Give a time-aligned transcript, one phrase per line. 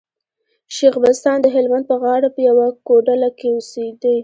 [0.75, 4.17] شېخ بستان د هلمند په غاړه په يوه کوډله کي اوسېدئ.